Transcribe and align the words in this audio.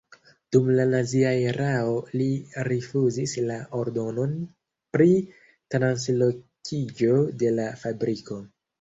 Dum 0.55 0.69
la 0.77 0.85
nazia 0.93 1.33
erao 1.49 1.91
li 2.21 2.29
rifuzis 2.69 3.37
la 3.51 3.59
ordonon 3.83 4.35
pri 4.97 5.09
translokiĝo 5.77 7.25
de 7.45 7.57
la 7.63 7.73
fabriko. 7.87 8.45